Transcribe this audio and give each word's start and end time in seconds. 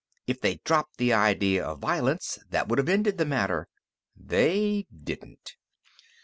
If 0.25 0.41
they'd 0.41 0.63
dropped 0.63 0.97
the 0.97 1.13
idea 1.13 1.63
of 1.63 1.77
violence, 1.77 2.39
that 2.49 2.67
would 2.67 2.79
have 2.79 2.89
ended 2.89 3.19
the 3.19 3.23
matter. 3.25 3.67
They 4.15 4.87
didn't." 4.91 5.57